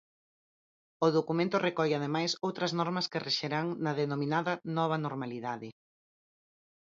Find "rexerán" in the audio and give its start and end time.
3.27-3.65